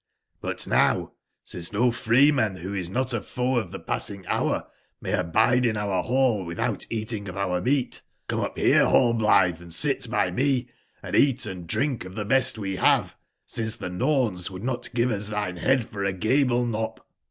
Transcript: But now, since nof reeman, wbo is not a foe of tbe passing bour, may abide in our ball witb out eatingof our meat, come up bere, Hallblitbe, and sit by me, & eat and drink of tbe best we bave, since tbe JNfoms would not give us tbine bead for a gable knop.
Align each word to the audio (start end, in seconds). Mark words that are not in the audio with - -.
But 0.41 0.65
now, 0.65 1.11
since 1.43 1.69
nof 1.69 2.07
reeman, 2.07 2.57
wbo 2.63 2.75
is 2.75 2.89
not 2.89 3.13
a 3.13 3.21
foe 3.21 3.57
of 3.57 3.69
tbe 3.69 3.85
passing 3.85 4.23
bour, 4.23 4.65
may 4.99 5.11
abide 5.13 5.63
in 5.63 5.77
our 5.77 6.01
ball 6.01 6.43
witb 6.47 6.57
out 6.57 6.87
eatingof 6.89 7.35
our 7.35 7.61
meat, 7.61 8.01
come 8.27 8.39
up 8.39 8.55
bere, 8.55 8.83
Hallblitbe, 8.85 9.61
and 9.61 9.71
sit 9.71 10.09
by 10.09 10.31
me, 10.31 10.69
& 10.89 11.13
eat 11.13 11.45
and 11.45 11.67
drink 11.67 12.03
of 12.03 12.15
tbe 12.15 12.27
best 12.29 12.57
we 12.57 12.77
bave, 12.77 13.15
since 13.45 13.77
tbe 13.77 13.99
JNfoms 13.99 14.49
would 14.49 14.63
not 14.63 14.89
give 14.95 15.11
us 15.11 15.29
tbine 15.29 15.63
bead 15.63 15.87
for 15.87 16.03
a 16.03 16.13
gable 16.13 16.65
knop. 16.65 17.05